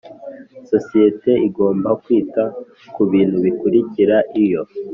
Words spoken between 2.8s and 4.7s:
ku bintu bikurikira iyo